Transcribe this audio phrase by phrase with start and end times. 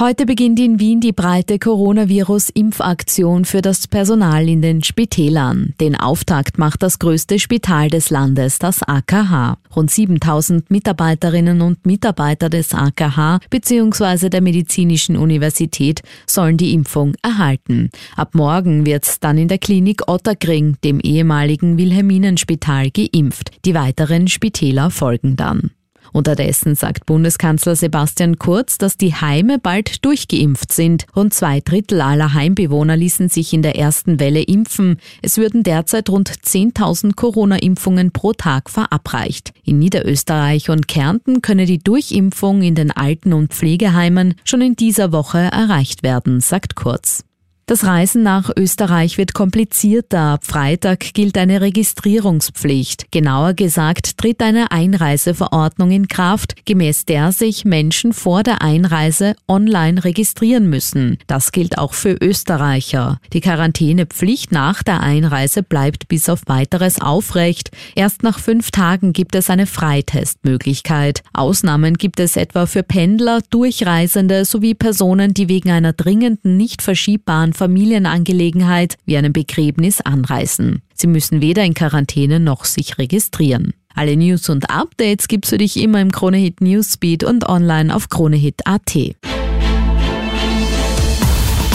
[0.00, 5.74] Heute beginnt in Wien die breite Coronavirus-Impfaktion für das Personal in den Spitälern.
[5.78, 9.58] Den Auftakt macht das größte Spital des Landes, das AKH.
[9.76, 14.30] Rund 7000 Mitarbeiterinnen und Mitarbeiter des AKH bzw.
[14.30, 17.90] der Medizinischen Universität sollen die Impfung erhalten.
[18.16, 23.50] Ab morgen wird dann in der Klinik Otterkring, dem ehemaligen Wilhelminenspital, geimpft.
[23.66, 25.72] Die weiteren Spitäler folgen dann.
[26.12, 31.06] Unterdessen sagt Bundeskanzler Sebastian Kurz, dass die Heime bald durchgeimpft sind.
[31.14, 34.98] Rund zwei Drittel aller Heimbewohner ließen sich in der ersten Welle impfen.
[35.22, 39.52] Es würden derzeit rund 10.000 Corona-Impfungen pro Tag verabreicht.
[39.64, 45.12] In Niederösterreich und Kärnten könne die Durchimpfung in den Alten- und Pflegeheimen schon in dieser
[45.12, 47.24] Woche erreicht werden, sagt Kurz.
[47.70, 50.32] Das Reisen nach Österreich wird komplizierter.
[50.32, 53.12] Ab Freitag gilt eine Registrierungspflicht.
[53.12, 60.02] Genauer gesagt tritt eine Einreiseverordnung in Kraft, gemäß der sich Menschen vor der Einreise online
[60.02, 61.18] registrieren müssen.
[61.28, 63.20] Das gilt auch für Österreicher.
[63.32, 67.70] Die Quarantänepflicht nach der Einreise bleibt bis auf weiteres aufrecht.
[67.94, 71.22] Erst nach fünf Tagen gibt es eine Freitestmöglichkeit.
[71.32, 77.54] Ausnahmen gibt es etwa für Pendler, Durchreisende sowie Personen, die wegen einer dringenden, nicht verschiebbaren
[77.60, 80.80] Familienangelegenheit wie einem Begräbnis anreisen.
[80.94, 83.74] Sie müssen weder in Quarantäne noch sich registrieren.
[83.94, 88.94] Alle News und Updates gibt's für dich immer im Kronehit Newsbeat und online auf kronehit.at.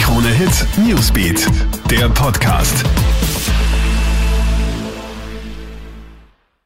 [0.02, 1.48] Kronehit Newsbeat,
[1.92, 2.84] der Podcast.